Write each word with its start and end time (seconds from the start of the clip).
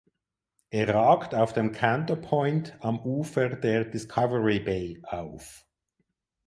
Er 0.71 0.89
ragt 0.95 1.35
auf 1.35 1.53
dem 1.53 1.73
Canto 1.73 2.15
Point 2.15 2.75
am 2.79 2.99
Ufer 3.05 3.49
der 3.49 3.85
Discovery 3.85 4.59
Bay 4.59 4.99
auf. 5.03 5.67